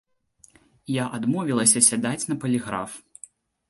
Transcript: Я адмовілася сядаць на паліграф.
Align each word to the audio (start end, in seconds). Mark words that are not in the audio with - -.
Я 0.95 1.05
адмовілася 1.19 1.85
сядаць 1.91 2.19
на 2.33 2.43
паліграф. 2.45 2.91